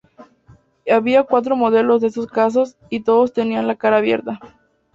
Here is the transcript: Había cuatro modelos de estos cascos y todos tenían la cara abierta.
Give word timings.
Había 0.89 1.25
cuatro 1.25 1.55
modelos 1.55 2.01
de 2.01 2.07
estos 2.07 2.25
cascos 2.25 2.75
y 2.89 3.01
todos 3.01 3.33
tenían 3.33 3.67
la 3.67 3.75
cara 3.75 3.97
abierta. 3.97 4.39